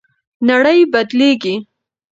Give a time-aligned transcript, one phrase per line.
[0.49, 1.55] نړۍ بدلیږي.